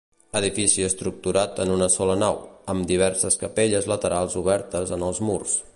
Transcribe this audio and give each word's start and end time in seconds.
Edifici 0.37 0.85
estructurat 0.85 1.61
en 1.65 1.73
una 1.75 1.89
sola 1.97 2.15
nau, 2.23 2.41
amb 2.75 2.89
diverses 2.93 3.41
capelles 3.45 3.91
laterals 3.95 4.39
obertes 4.45 4.99
en 4.99 5.09
els 5.11 5.21
murs. 5.29 5.55